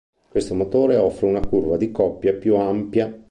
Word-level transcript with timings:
Questo 0.29 0.55
motore 0.55 0.95
offre 0.95 1.27
una 1.27 1.45
curva 1.45 1.77
di 1.77 1.91
coppia 1.91 2.33
più 2.33 2.55
ampia. 2.55 3.15